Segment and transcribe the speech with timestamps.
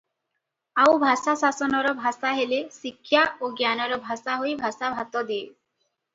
[0.83, 5.45] ଆଉ ଭାଷା ଶାସନର ଭାଷା ହେଲେ ଶିକ୍ଷା ଓ ଜ୍ଞାନର ଭାଷା ହୋଇ ଭାଷା ଭାତ ଦିଏ।